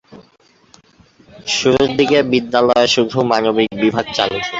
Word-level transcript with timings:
শুরুর 1.51 1.89
দিকে 1.97 2.17
বিদ্যালয়ে 2.31 2.87
শুধু 2.95 3.17
মানবিক 3.31 3.69
বিভাগ 3.81 4.05
চালু 4.17 4.37
ছিল। 4.37 4.49